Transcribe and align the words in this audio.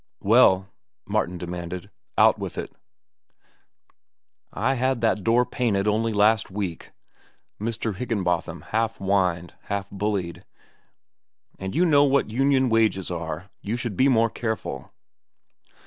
"Well," 0.23 0.67
Martin 1.05 1.37
demanded. 1.37 1.91
"Out 2.17 2.39
with 2.39 2.57
it." 2.57 2.73
"I 4.51 4.73
had 4.73 5.01
that 5.01 5.23
door 5.23 5.45
painted 5.45 5.87
only 5.87 6.11
last 6.11 6.49
week," 6.49 6.89
Mr. 7.61 7.95
Higginbotham 7.95 8.61
half 8.69 8.97
whined, 8.97 9.53
half 9.65 9.91
bullied; 9.91 10.43
"and 11.59 11.75
you 11.75 11.85
know 11.85 12.03
what 12.03 12.31
union 12.31 12.67
wages 12.67 13.11
are. 13.11 13.51
You 13.61 13.75
should 13.75 13.95
be 13.95 14.07
more 14.07 14.31
careful." 14.31 14.91